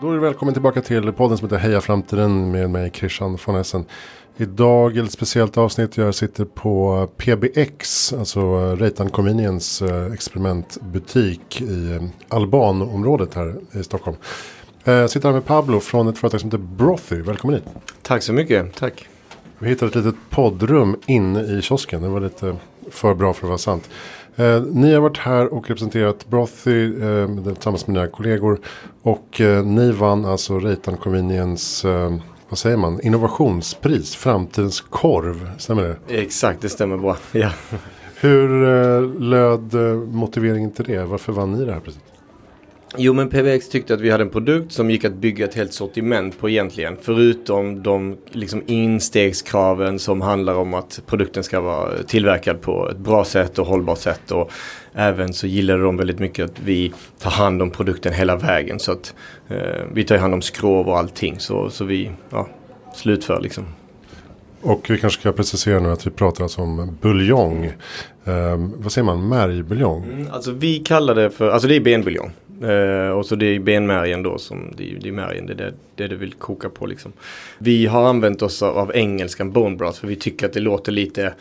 [0.00, 3.56] Då är du välkommen tillbaka till podden som heter Heja Framtiden med mig Christian von
[3.56, 3.84] Essen.
[4.36, 5.96] Idag är ett speciellt avsnitt.
[5.96, 8.40] Jag sitter på PBX, alltså
[8.76, 14.16] Reitan Convenience eh, experimentbutik i eh, Albanområdet här i Stockholm.
[14.84, 17.22] Jag sitter här med Pablo från ett företag som heter Brothy.
[17.22, 17.64] Välkommen hit.
[18.02, 19.08] Tack så mycket, tack.
[19.58, 22.02] Vi hittade ett litet poddrum inne i kiosken.
[22.02, 22.56] Det var lite
[22.90, 23.88] för bra för att vara sant.
[24.38, 28.60] Eh, ni har varit här och representerat Brothy eh, tillsammans med mina kollegor.
[29.02, 32.14] Och eh, ni vann alltså Reitan Convenience, eh,
[32.48, 35.50] vad säger man, innovationspris, framtidens korv.
[35.58, 36.18] Stämmer det?
[36.22, 37.16] Exakt, det stämmer bra.
[37.32, 37.50] Ja.
[38.20, 41.04] Hur eh, löd eh, motiveringen till det?
[41.04, 42.02] Varför vann ni det här priset?
[42.96, 45.72] Jo men PVX tyckte att vi hade en produkt som gick att bygga ett helt
[45.72, 46.96] sortiment på egentligen.
[47.02, 53.24] Förutom de liksom instegskraven som handlar om att produkten ska vara tillverkad på ett bra
[53.24, 54.30] sätt och hållbart sätt.
[54.30, 54.50] Och
[54.94, 58.78] även så gillade de väldigt mycket att vi tar hand om produkten hela vägen.
[58.78, 59.14] Så att
[59.48, 59.56] eh,
[59.92, 61.38] vi tar hand om skrov och allting.
[61.38, 62.48] Så, så vi ja,
[62.94, 63.64] slutför liksom.
[64.60, 67.64] Och vi kanske ska precisera nu att vi pratar alltså om buljong.
[68.24, 69.28] Eh, vad säger man?
[69.28, 70.04] Märgbuljong?
[70.04, 72.32] Mm, alltså vi kallar det för, alltså det är benbuljong.
[72.62, 75.72] Eh, och så det är benmärgen då som det, det är märgen, det är det,
[75.94, 77.12] det du vill koka på liksom.
[77.58, 80.92] Vi har använt oss av, av engelskan bone broth för vi tycker att det låter
[80.92, 81.34] lite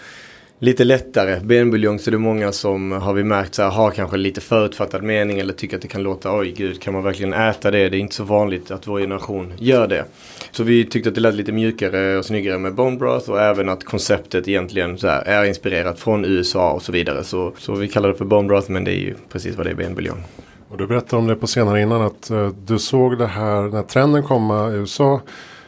[0.59, 1.39] lite lättare.
[1.43, 5.03] Benbuljong så är det många som har vi märkt så här, har kanske lite förutfattad
[5.03, 7.89] mening eller tycker att det kan låta oj gud kan man verkligen äta det?
[7.89, 10.05] Det är inte så vanligt att vår generation gör det.
[10.51, 13.69] Så vi tyckte att det lät lite mjukare och snyggare med bone broth och även
[13.69, 17.23] att konceptet egentligen så här, är inspirerat från USA och så vidare.
[17.23, 19.69] Så, så vi kallar det för bone broth men det är ju precis vad det
[19.69, 20.23] är benbuljong.
[20.69, 23.83] Och du berättade om det på senare innan att eh, du såg det här när
[23.83, 25.21] trenden komma i USA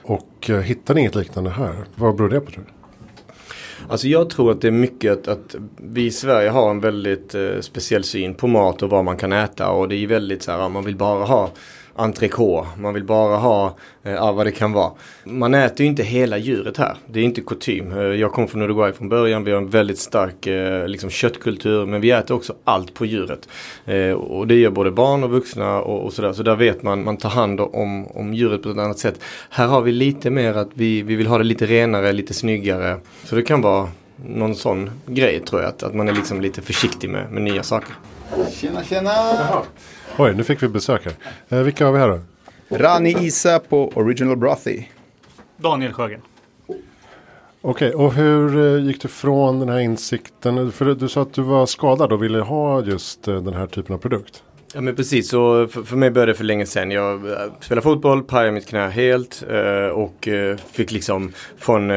[0.04, 1.76] och eh, hittade inget liknande här.
[1.96, 2.72] Vad beror det på tror du?
[3.90, 7.36] Alltså jag tror att det är mycket att, att vi i Sverige har en väldigt
[7.36, 10.52] eh, speciell syn på mat och vad man kan äta och det är väldigt så
[10.52, 11.50] här, man vill bara ha
[12.00, 12.68] entrecote.
[12.78, 14.92] Man vill bara ha eh, ja, vad det kan vara.
[15.24, 16.96] Man äter ju inte hela djuret här.
[17.08, 17.92] Det är inte kutym.
[17.92, 19.44] Eh, jag kom från Uruguay från början.
[19.44, 21.86] Vi har en väldigt stark eh, liksom köttkultur.
[21.86, 23.48] Men vi äter också allt på djuret.
[24.16, 26.34] och det gör både barn och vuxna och, och sådär.
[26.34, 29.22] Så där vet man, man tar hand om, om djuret på ett annat sätt.
[29.50, 32.98] Här har vi lite mer att vi, vi vill ha det lite renare, lite snyggare.
[33.24, 33.90] Så det kan vara
[34.26, 35.70] någon sån grej tror jag.
[35.70, 37.96] Att, att man är liksom lite försiktig med, med nya saker.
[38.52, 39.10] Tjena tjena!
[39.10, 39.64] Jaha.
[40.22, 41.14] Oj, nu fick vi besök här.
[41.50, 42.20] Eh, vilka har vi här då?
[42.78, 44.84] Rani Isa på Original Brothy.
[45.58, 46.22] Daniel Sjögren.
[47.62, 50.72] Okej, och hur eh, gick du från den här insikten?
[50.72, 53.96] För du sa att du var skadad och ville ha just eh, den här typen
[53.96, 54.44] av produkt.
[54.74, 56.92] Ja men precis, så för, för mig började det för länge sedan.
[56.92, 61.92] Jag eh, spelade fotboll, pajade mitt knä helt eh, och eh, fick liksom från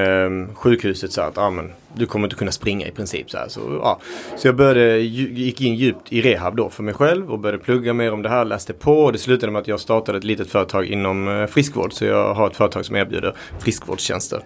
[0.55, 3.31] sjukhuset så att ah, men, du kommer inte kunna springa i princip.
[3.31, 3.49] Så, här.
[3.49, 4.01] Så, ja.
[4.37, 7.93] så jag började, gick in djupt i rehab då för mig själv och började plugga
[7.93, 10.51] mer om det här, läste på och det slutade med att jag startade ett litet
[10.51, 11.93] företag inom friskvård.
[11.93, 14.41] Så jag har ett företag som erbjuder friskvårdstjänster.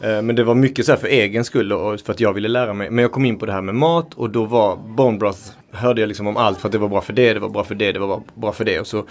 [0.00, 2.72] Men det var mycket så här för egen skull och för att jag ville lära
[2.72, 2.90] mig.
[2.90, 6.00] Men jag kom in på det här med mat och då var bone broth hörde
[6.00, 7.74] jag liksom om allt för att det var bra för det, det var bra för
[7.74, 8.80] det, det var bra för det.
[8.80, 9.04] Och så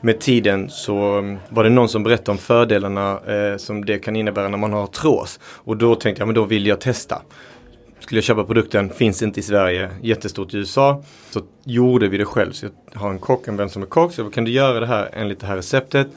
[0.00, 4.16] med tiden så mm, var det någon som berättade om fördelarna eh, som det kan
[4.16, 5.40] innebära när man har artros.
[5.42, 7.22] Och då tänkte jag, men då vill jag testa.
[8.00, 11.02] Skulle jag köpa produkten, finns inte i Sverige, jättestort i USA.
[11.30, 12.52] Så gjorde vi det själv.
[12.52, 14.12] Så jag har en kock, en vän som är kock.
[14.12, 16.08] Så jag kan du göra det här enligt det här receptet?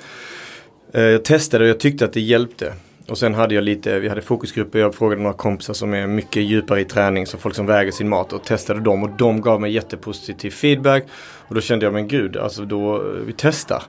[0.94, 2.73] Eh, jag testade och jag tyckte att det hjälpte.
[3.12, 6.44] Och sen hade jag lite, vi hade fokusgrupper, jag frågade några kompisar som är mycket
[6.44, 9.62] djupare i träning, så folk som väger sin mat och testade dem och de gav
[9.62, 11.04] mig jättepositiv feedback.
[11.48, 13.84] Och då kände jag, men gud, alltså då, vi testar.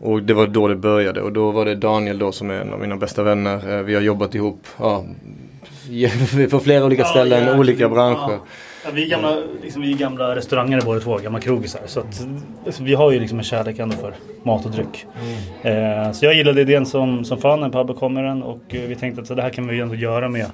[0.00, 2.72] Och det var då det började och då var det Daniel då som är en
[2.72, 3.76] av mina bästa vänner.
[3.76, 5.04] Eh, vi har jobbat ihop ja,
[6.50, 8.38] på flera olika ställen, ja, olika branscher.
[8.86, 8.92] Ja.
[8.94, 11.80] Vi, är gamla, liksom, vi är gamla restauranger båda två, gamla krogisar.
[11.86, 12.26] Så att,
[12.66, 15.06] alltså, vi har ju liksom en kärlek ändå för mat och dryck.
[15.62, 16.06] Mm.
[16.06, 18.94] Eh, så jag gillade idén som, som fan Pablo kom med den och eh, vi
[18.94, 20.46] tänkte att så det här kan vi ju ändå göra med,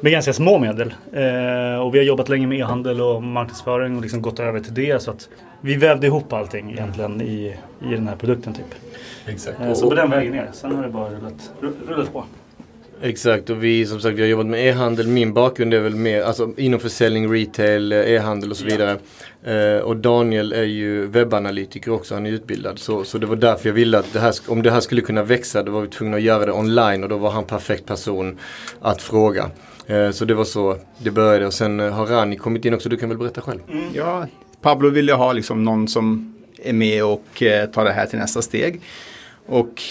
[0.00, 0.94] med ganska små medel.
[1.12, 4.74] Eh, och vi har jobbat länge med e-handel och marknadsföring och liksom gått över till
[4.74, 5.02] det.
[5.02, 5.28] Så att
[5.60, 8.74] vi vävde ihop allting egentligen i, i den här produkten typ.
[9.26, 9.60] Exakt.
[9.60, 10.48] Eh, så på den vägen ner.
[10.52, 11.52] Sen har det bara rullat,
[11.88, 12.24] rullat på.
[13.04, 15.06] Exakt och vi som sagt vi har jobbat med e-handel.
[15.06, 18.98] Min bakgrund är väl mer alltså, inom försäljning, retail, eh, e-handel och så vidare.
[19.44, 22.78] Eh, och Daniel är ju webbanalytiker också, han är utbildad.
[22.78, 25.22] Så, så det var därför jag ville att det här, om det här skulle kunna
[25.22, 28.38] växa då var vi tvungna att göra det online och då var han perfekt person
[28.80, 29.50] att fråga.
[29.86, 32.88] Eh, så det var så det började och sen eh, har Rani kommit in också,
[32.88, 33.60] du kan väl berätta själv?
[33.70, 33.84] Mm.
[33.94, 34.26] Ja,
[34.60, 38.42] Pablo ville ha liksom någon som är med och eh, tar det här till nästa
[38.42, 38.80] steg.
[39.46, 39.82] Och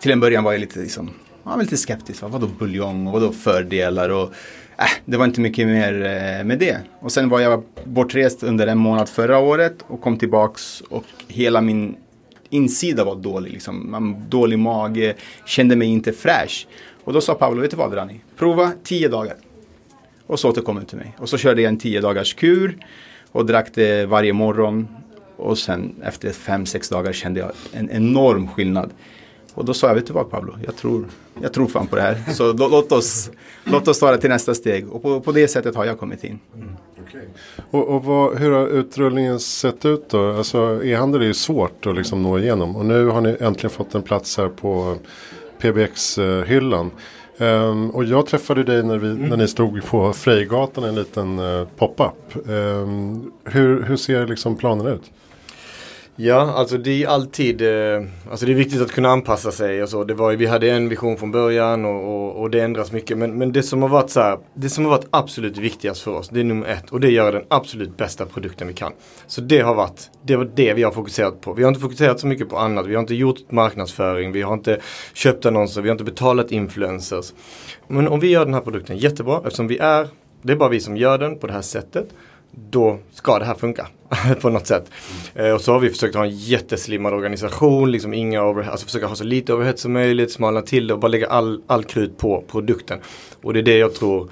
[0.00, 1.10] till en början var jag lite liksom
[1.44, 2.22] man var lite skeptisk.
[2.22, 2.28] Va?
[2.28, 4.08] Vadå buljong och vadå fördelar?
[4.08, 4.32] Och,
[4.78, 6.78] äh, det var inte mycket mer eh, med det.
[7.00, 11.60] Och sen var jag bortrest under en månad förra året och kom tillbaks och hela
[11.60, 11.96] min
[12.50, 13.52] insida var dålig.
[13.52, 13.90] Liksom.
[13.90, 15.14] Man, dålig mage,
[15.44, 16.66] kände mig inte fräsch.
[17.04, 18.20] Och då sa Paolo, vet du vad Rani?
[18.36, 19.36] Prova tio dagar.
[20.26, 21.16] Och så återkom du till mig.
[21.18, 22.76] Och så körde jag en tio dagars kur
[23.32, 24.88] och drack det varje morgon.
[25.36, 28.90] Och sen efter fem, sex dagar kände jag en enorm skillnad.
[29.54, 31.06] Och då sa jag, vet du vad Pablo, jag tror,
[31.42, 32.32] jag tror fan på det här.
[32.32, 33.30] Så låt oss,
[33.64, 34.92] låt oss ta det till nästa steg.
[34.92, 36.38] Och på, på det sättet har jag kommit in.
[36.54, 36.68] Mm,
[37.08, 37.20] okay.
[37.70, 40.32] Och, och vad, hur har utrullningen sett ut då?
[40.32, 42.76] Alltså e-handel är ju svårt att liksom nå igenom.
[42.76, 44.96] Och nu har ni äntligen fått en plats här på
[45.58, 46.90] PBX-hyllan.
[47.38, 49.28] Eh, um, ehm, och jag träffade dig när, vi, mm.
[49.28, 52.48] när ni stod på Frejgatan en liten uh, pop-up.
[52.48, 55.10] Um, hur, hur ser liksom planerna ut?
[56.16, 59.88] Ja, alltså det är alltid, eh, alltså det är viktigt att kunna anpassa sig och
[59.88, 60.04] så.
[60.04, 63.18] Det var, vi hade en vision från början och, och, och det ändras mycket.
[63.18, 66.10] Men, men det som har varit så här, det som har varit absolut viktigast för
[66.10, 66.90] oss, det är nummer ett.
[66.90, 68.92] Och det gör den absolut bästa produkten vi kan.
[69.26, 71.52] Så det har varit, det var det vi har fokuserat på.
[71.52, 72.86] Vi har inte fokuserat så mycket på annat.
[72.86, 74.80] Vi har inte gjort marknadsföring, vi har inte
[75.14, 77.32] köpt annonser, vi har inte betalat influencers.
[77.88, 80.08] Men om vi gör den här produkten jättebra, eftersom vi är,
[80.42, 82.08] det är bara vi som gör den på det här sättet
[82.70, 83.86] då ska det här funka
[84.40, 84.90] på något sätt.
[85.34, 85.54] Mm.
[85.54, 89.14] Och så har vi försökt ha en jätteslimmad organisation, liksom inga overhead, alltså försöka ha
[89.14, 92.44] så lite overhead som möjligt, smalna till det och bara lägga all, all krut på
[92.50, 92.98] produkten.
[93.42, 94.30] Och det är det jag tror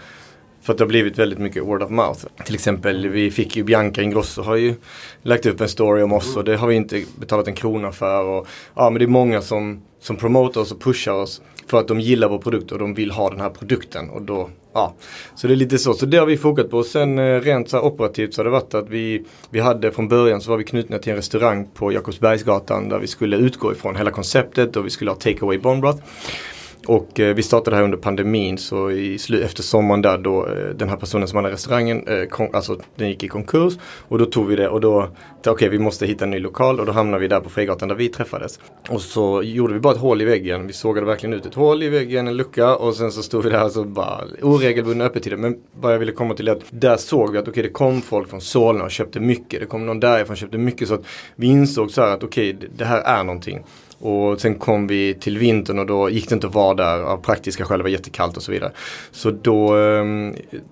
[0.62, 2.26] för att det har blivit väldigt mycket word of mouth.
[2.44, 4.75] Till exempel vi fick ju Bianca Ingrosso har ju
[5.22, 8.25] lagt upp en story om oss och det har vi inte betalat en krona för.
[8.25, 11.88] Och, ja men det är många som, som promotar oss och pushar oss för att
[11.88, 14.10] de gillar vår produkt och de vill ha den här produkten.
[14.10, 14.94] Och då, ja.
[15.34, 15.94] Så det är lite så.
[15.94, 16.78] Så det har vi fokat på.
[16.78, 20.08] Och sen eh, rent så operativt så har det varit att vi, vi hade från
[20.08, 23.96] början så var vi knutna till en restaurang på Jakobsbergsgatan där vi skulle utgå ifrån
[23.96, 26.02] hela konceptet och vi skulle ha takeaway bonbroth.
[26.87, 30.88] Och eh, vi startade här under pandemin så i efter sommaren där då eh, den
[30.88, 33.75] här personen som hade restaurangen, eh, kon, alltså den gick i konkurs.
[34.08, 35.08] Och då tog vi det och då,
[35.38, 37.88] okej okay, vi måste hitta en ny lokal och då hamnade vi där på Fregatan
[37.88, 38.61] där vi träffades.
[38.88, 41.82] Och så gjorde vi bara ett hål i väggen, vi sågade verkligen ut ett hål
[41.82, 45.37] i väggen, en lucka och sen så stod vi där och så bara oregelbundna öppettider.
[45.37, 47.69] Men vad jag ville komma till är att där såg vi att okej okay, det
[47.69, 50.94] kom folk från Solna och köpte mycket, det kom någon därifrån och köpte mycket så
[50.94, 51.06] att
[51.37, 53.64] vi insåg så här att okej okay, det här är någonting.
[54.02, 57.16] Och sen kom vi till vintern och då gick det inte att vara där av
[57.16, 58.72] praktiska skäl, det var jättekallt och så vidare.
[59.10, 60.04] Så då eh,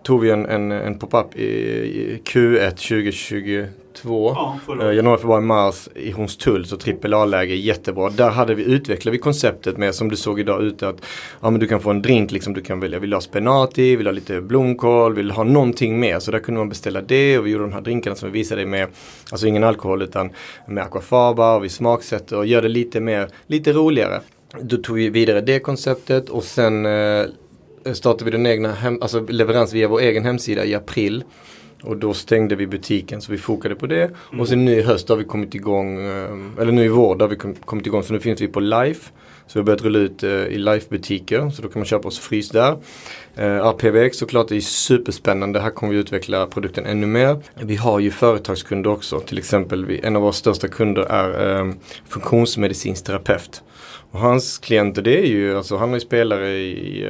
[0.03, 4.33] tog vi en, en, en pop-up i, i Q1 2020 Två.
[4.37, 8.11] Ja, eh, januari, februari, mars i Hornstull så trippel A-läge jättebra.
[8.11, 11.07] Där hade vi utvecklat vi konceptet med som du såg idag ute att
[11.41, 12.53] ja, men du kan få en drink liksom.
[12.53, 15.45] Du kan välja, vill du ha spenati, vill du ha lite blomkål, vill du ha
[15.45, 16.19] någonting mer.
[16.19, 18.67] Så där kunde man beställa det och vi gjorde de här drinkarna som vi visade
[18.67, 18.89] med,
[19.31, 20.31] alltså ingen alkohol utan
[20.67, 24.21] med aquafaba och vi smaksätter och gör det lite mer, lite roligare.
[24.61, 27.27] Då tog vi vidare det konceptet och sen eh,
[27.93, 31.25] startade vi den egna hem, alltså leverans via vår egen hemsida i april.
[31.83, 34.03] Och då stängde vi butiken så vi fokade på det.
[34.03, 34.41] Mm.
[34.41, 37.29] Och sen nu i höst har vi kommit igång, eh, eller nu i vår har
[37.29, 39.11] vi kommit igång så nu finns vi på Life.
[39.47, 42.19] Så vi har börjat rulla ut eh, i Life-butiker så då kan man köpa oss
[42.19, 42.77] frys där.
[43.37, 45.61] Eh, uh, RPVX såklart är superspännande.
[45.61, 47.39] Här kommer vi utveckla produkten ännu mer.
[47.55, 49.21] Vi har ju företagskunder också.
[49.21, 51.79] Till exempel vi, en av våra största kunder är um,
[52.09, 53.63] funktionsmedicinsk terapeut.
[54.11, 57.09] Och hans klienter det är ju, alltså han är ju spelare i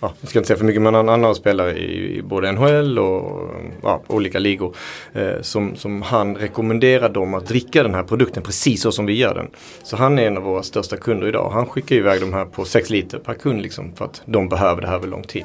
[0.00, 2.52] ja, jag ska inte säga för mycket, men han, han har spelare i, i både
[2.52, 3.50] NHL och
[3.82, 4.76] ja, olika ligor.
[5.12, 9.18] Eh, som, som han rekommenderar dem att dricka den här produkten precis så som vi
[9.18, 9.50] gör den.
[9.82, 11.50] Så han är en av våra största kunder idag.
[11.50, 14.82] Han skickar iväg de här på 6 liter per kund liksom för att de behöver
[14.82, 15.44] det här över lång tid.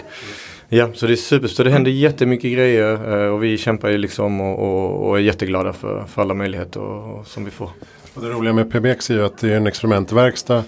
[0.69, 1.47] Ja, så det är super.
[1.47, 5.21] Så det händer jättemycket grejer eh, och vi kämpar ju liksom och, och, och är
[5.21, 7.69] jätteglada för, för alla möjligheter och, och, som vi får.
[8.13, 10.63] Och det roliga med PBX är ju att det är en experimentverkstad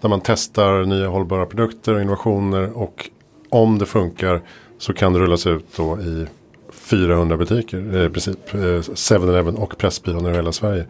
[0.00, 3.10] där man testar nya hållbara produkter och innovationer och
[3.50, 4.40] om det funkar
[4.78, 6.26] så kan det rullas ut då i
[6.72, 8.52] 400 butiker eh, i princip.
[8.52, 10.86] 7-Eleven eh, och Pressbyrån i hela Sverige.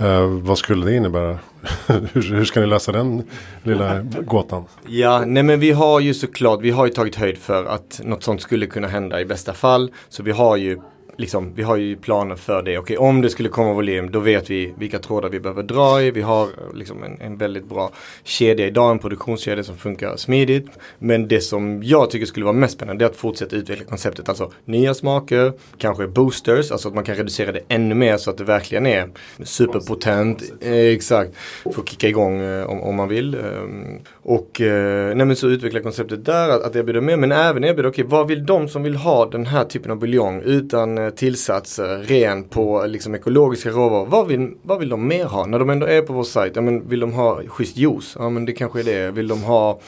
[0.00, 1.38] Uh, vad skulle det innebära?
[1.86, 3.22] hur, hur, ska ni lösa den
[3.62, 4.64] lilla gåtan?
[4.86, 8.22] Ja, nej men vi har ju såklart, vi har ju tagit höjd för att något
[8.22, 9.92] sånt skulle kunna hända i bästa fall.
[10.08, 10.80] Så vi har ju
[11.16, 12.78] liksom, vi har ju planer för det.
[12.78, 16.10] Okej, om det skulle komma volym då vet vi vilka trådar vi behöver dra i.
[16.10, 17.90] Vi har liksom en, en väldigt bra
[18.22, 20.66] kedja idag, en produktionskedja som funkar smidigt.
[20.98, 24.28] Men det som jag tycker skulle vara mest spännande är att fortsätta utveckla konceptet.
[24.28, 28.38] Alltså nya smaker, kanske boosters, alltså att man kan reducera det ännu mer så att
[28.38, 29.10] det verkligen är
[29.42, 30.42] superpotent.
[30.60, 33.34] Eh, exakt, för att kicka igång eh, om, om man vill.
[33.34, 37.16] Um, och eh, så utveckla konceptet där, att, att erbjuda mer.
[37.16, 40.42] Men även erbjuda, okej vad vill de som vill ha den här typen av buljong
[40.44, 44.06] utan eh, tillsatser, eh, ren på liksom ekologiska råvaror.
[44.06, 45.46] Vad vill, vad vill de mer ha?
[45.46, 48.16] När de ändå är på vår sajt, ja men vill de ha schysst juice?
[48.18, 49.10] Ja men det kanske är det.
[49.10, 49.80] Vill de ha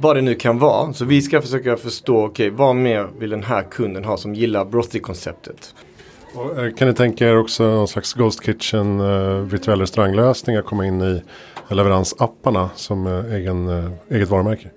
[0.00, 0.92] vad det nu kan vara.
[0.92, 4.34] Så vi ska försöka förstå, okej okay, vad mer vill den här kunden ha som
[4.34, 5.74] gillar brothy-konceptet?
[6.34, 10.86] Eh, kan ni tänka er också någon slags Ghost Kitchen uh, virtuell restauranglösning att komma
[10.86, 11.22] in i
[11.68, 14.70] leveransapparna som uh, egen, uh, eget varumärke?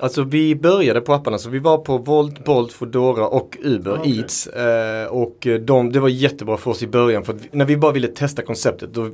[0.00, 4.18] Alltså vi började på apparna, så vi var på Volt, Bolt, Foodora och Uber okay.
[4.18, 4.46] Eats.
[4.46, 7.92] Eh, och de, det var jättebra för oss i början för vi, när vi bara
[7.92, 9.10] ville testa konceptet då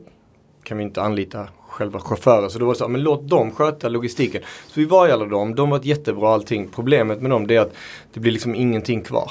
[0.63, 2.49] kan vi inte anlita själva chaufförer.
[2.49, 4.43] Så då var det så, men låt dem sköta logistiken.
[4.67, 6.69] Så vi var i alla dem, de var jättebra allting.
[6.75, 7.73] Problemet med dem är att
[8.13, 9.31] det blir liksom ingenting kvar.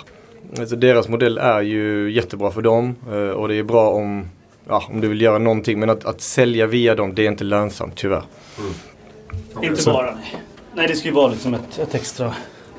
[0.60, 4.26] Alltså deras modell är ju jättebra för dem eh, och det är bra om,
[4.68, 5.80] ja, om du vill göra någonting.
[5.80, 8.24] Men att, att sälja via dem, det är inte lönsamt tyvärr.
[8.60, 9.72] Mm.
[9.72, 10.42] Inte bara nej.
[10.76, 12.34] Nej, det ska ju vara liksom ett, ett extra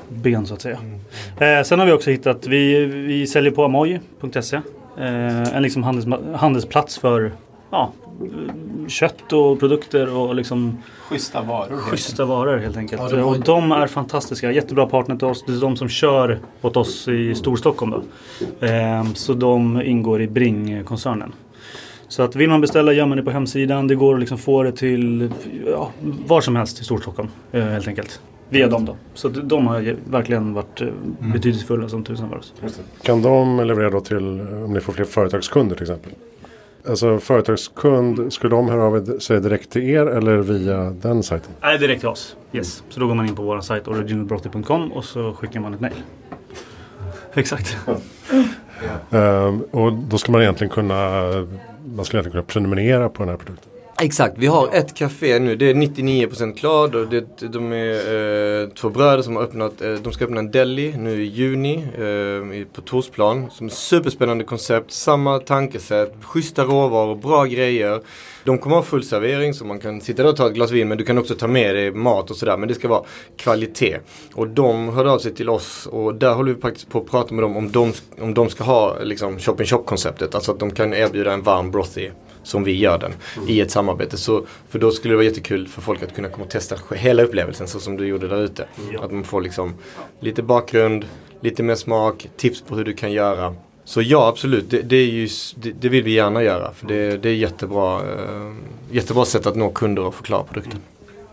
[0.09, 0.79] ben så att säga.
[1.37, 1.59] Mm.
[1.59, 4.55] Eh, sen har vi också hittat, vi, vi säljer på amoy.se.
[4.97, 7.31] Eh, en liksom handels, handelsplats för
[7.71, 7.91] ja,
[8.87, 11.77] kött och produkter och liksom Schyssta varor.
[11.77, 13.01] Schyssta varor helt enkelt.
[13.11, 14.51] Ja, och de är fantastiska.
[14.51, 15.43] Jättebra partner till oss.
[15.47, 17.91] Det är de som kör åt oss i Storstockholm.
[17.91, 18.03] Då.
[18.67, 21.33] Ehm, så de ingår i Bring-koncernen.
[22.07, 23.87] Så att vill man beställa gör man det på hemsidan.
[23.87, 25.31] Det går att liksom få det till
[25.65, 25.91] ja,
[26.25, 28.21] var som helst i Storstockholm eh, helt enkelt.
[28.49, 28.95] Via dem då.
[29.13, 31.31] Så de har verkligen varit eh, mm.
[31.31, 32.53] betydelsefulla som tusan för oss.
[33.01, 36.11] Kan de leverera då till om ni får fler företagskunder till exempel?
[36.89, 41.51] Alltså företagskund, skulle de höra av sig direkt till er eller via den sajten?
[41.61, 42.35] Nej, direkt till oss.
[42.53, 42.83] Yes.
[42.89, 45.93] Så då går man in på vår sajt originalbrotty.com och så skickar man ett mail.
[47.33, 47.77] Exakt.
[49.09, 51.29] um, och då ska man egentligen kunna,
[51.95, 53.71] man skulle egentligen kunna prenumerera på den här produkten.
[54.01, 55.55] Exakt, vi har ett café nu.
[55.55, 59.93] Det är 99% klart och det, de är eh, två bröder som har öppnat, eh,
[59.93, 63.51] de ska öppna en deli nu i juni eh, på Torsplan.
[63.51, 68.01] Som är superspännande koncept, samma tankesätt, schyssta råvaror, bra grejer.
[68.43, 70.87] De kommer ha full servering så man kan sitta där och ta ett glas vin
[70.87, 72.57] men du kan också ta med dig mat och sådär.
[72.57, 73.03] Men det ska vara
[73.37, 73.97] kvalitet.
[74.33, 77.33] Och de hörde av sig till oss och där håller vi faktiskt på att prata
[77.33, 80.35] med dem om de, om de ska ha liksom shop-in-shop-konceptet.
[80.35, 82.09] Alltså att de kan erbjuda en varm brothy
[82.47, 83.49] som vi gör den mm.
[83.49, 84.17] i ett samarbete.
[84.17, 87.23] Så, för då skulle det vara jättekul för folk att kunna komma och testa hela
[87.23, 88.67] upplevelsen så som du gjorde där ute.
[88.89, 89.03] Mm.
[89.03, 89.73] Att man får liksom
[90.19, 91.05] lite bakgrund,
[91.41, 93.55] lite mer smak, tips på hur du kan göra.
[93.83, 94.69] Så ja, absolut.
[94.69, 96.73] Det, det ju, det, det, vill vi gärna göra.
[96.73, 98.53] För det, är jättebra, eh,
[98.91, 100.79] jättebra sätt att nå kunder och förklara produkten.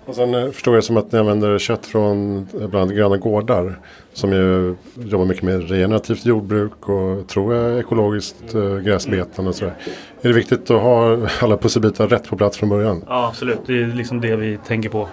[0.07, 3.17] Och sen eh, förstår jag som att ni använder kött från eh, bland annat gröna
[3.17, 3.79] gårdar.
[4.13, 9.75] Som ju jobbar mycket med regenerativt jordbruk och tror jag ekologiskt äh, gräsbeten och sådär.
[10.23, 13.05] Är det viktigt att ha alla pusselbitar rätt på plats från början?
[13.07, 15.09] Ja absolut, det är liksom det vi tänker på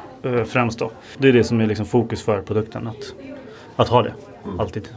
[0.46, 0.92] främst då.
[1.18, 3.14] Det är det som är liksom fokus för produkten, att,
[3.76, 4.14] att ha det.
[4.46, 4.60] Mm.
[4.60, 4.90] Alltid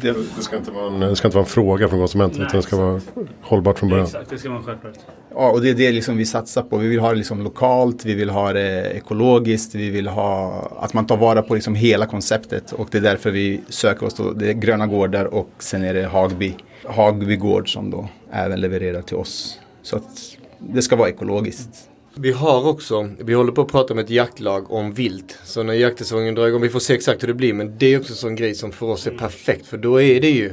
[0.00, 2.56] det, det, ska inte vara en, det ska inte vara en fråga från konsumenten utan
[2.56, 3.00] det ska vara
[3.40, 4.06] hållbart från början.
[4.06, 4.94] Exakt, det ska vara självklart.
[5.34, 6.76] Ja, och det är det liksom vi satsar på.
[6.76, 10.94] Vi vill ha det liksom lokalt, vi vill ha det ekologiskt, vi vill ha att
[10.94, 12.72] man tar vara på liksom hela konceptet.
[12.72, 14.32] Och det är därför vi söker oss då.
[14.32, 19.02] Det är Gröna Gårdar och sen är det Hagby, Hagby Gård som då även levererar
[19.02, 19.60] till oss.
[19.82, 21.90] Så att det ska vara ekologiskt.
[22.16, 25.38] Vi har också, vi håller på att prata med ett jaktlag om vilt.
[25.44, 27.52] Så när jaktsäsongen drar igång, vi får se exakt hur det blir.
[27.52, 29.66] Men det är också en sån grej som för oss är perfekt.
[29.66, 30.52] För då är det ju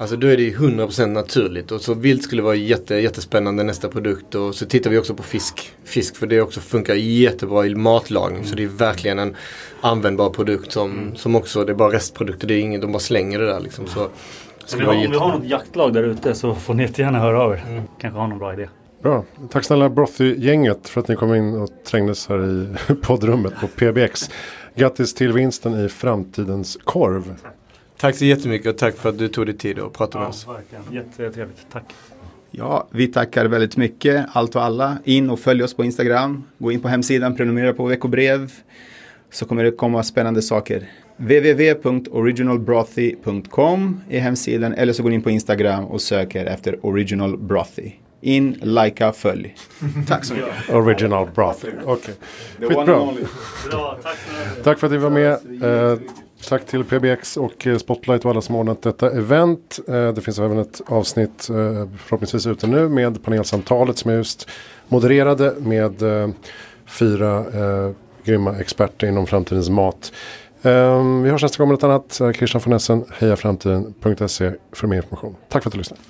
[0.00, 3.88] Alltså då är det ju 100% naturligt och så vilt skulle vara jätte, jättespännande nästa
[3.88, 5.72] produkt och så tittar vi också på fisk.
[5.84, 8.48] Fisk för det också funkar jättebra i matlagning mm.
[8.48, 9.36] så det är verkligen en
[9.80, 11.16] användbar produkt som, mm.
[11.16, 13.86] som också, det är bara restprodukter, det är inget, de bara slänger det där liksom.
[13.86, 14.08] Så,
[14.78, 17.52] vi har, om vi har något jaktlag där ute så får ni jättegärna höra av
[17.52, 17.64] er.
[17.68, 17.82] Mm.
[18.00, 18.68] Kanske har någon bra idé.
[19.02, 19.24] Bra.
[19.50, 22.68] Tack snälla Brothy-gänget för att ni kom in och trängdes här i
[23.02, 24.30] poddrummet på PBX.
[24.74, 27.34] Grattis till vinsten i framtidens korv.
[27.96, 30.46] Tack så jättemycket och tack för att du tog dig tid att prata med oss.
[30.48, 30.84] Verkligen.
[30.92, 31.66] Jättetrevligt.
[31.72, 31.84] Tack.
[32.50, 34.98] Ja, vi tackar väldigt mycket allt och alla.
[35.04, 36.44] In och följ oss på Instagram.
[36.58, 38.52] Gå in på hemsidan, prenumerera på veckobrev.
[39.30, 40.90] Så kommer det komma spännande saker.
[41.16, 47.92] www.originalbrothy.com är hemsidan eller så går ni in på Instagram och söker efter Original Brothy.
[48.20, 49.54] In, likea, följ.
[50.08, 50.70] Tack så mycket.
[50.70, 51.64] Original broth.
[51.84, 52.14] Okej.
[52.58, 52.68] Okay.
[52.68, 53.96] Skitbra.
[54.64, 55.32] tack, för att ni var med.
[55.62, 55.98] Eh,
[56.48, 59.78] tack till PBX och Spotlight och alla som ordnat detta event.
[59.88, 64.48] Eh, det finns även ett avsnitt eh, förhoppningsvis ute nu med panelsamtalet som är just
[64.88, 66.28] modererade med eh,
[66.86, 67.90] fyra eh,
[68.24, 70.12] grymma experter inom framtidens mat.
[71.22, 72.36] vi hörs nästa gång med något annat.
[72.36, 75.36] Christian von Essen, hejaframtiden.se för mer information.
[75.48, 76.02] Tack för att du lyssnade.